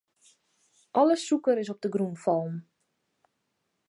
[1.01, 2.55] Alle sûker is op de grûn fallen.